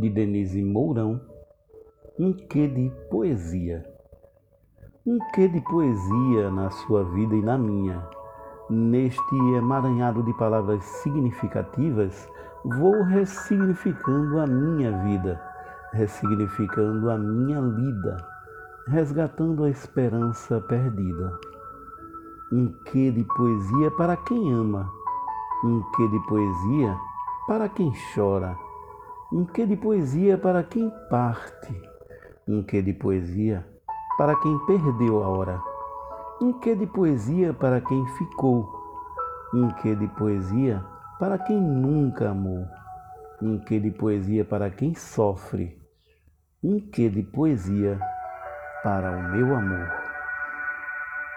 [0.00, 1.20] de Denise Mourão,
[2.18, 3.84] um quê de poesia.
[5.06, 8.02] Um quê de poesia na sua vida e na minha.
[8.70, 12.28] Neste emaranhado de palavras significativas,
[12.64, 15.40] vou ressignificando a minha vida,
[15.92, 18.16] ressignificando a minha lida,
[18.88, 21.38] resgatando a esperança perdida.
[22.52, 24.90] Um quê de poesia para quem ama,
[25.64, 26.96] um quê de poesia
[27.46, 28.56] para quem chora,
[29.32, 31.72] um quê de poesia para quem parte,
[32.48, 33.64] um quê de poesia
[34.18, 35.62] para quem perdeu a hora,
[36.42, 38.68] um quê de poesia para quem ficou,
[39.54, 40.84] um quê de poesia
[41.20, 42.66] para quem nunca amou,
[43.40, 45.80] um quê de poesia para quem sofre,
[46.62, 48.00] um quê de poesia
[48.82, 49.99] para o meu amor.